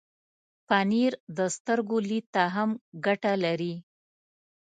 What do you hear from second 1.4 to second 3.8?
سترګو لید ته هم ګټه لري.